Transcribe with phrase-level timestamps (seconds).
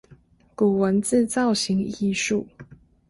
[0.55, 2.43] 古文字造型藝術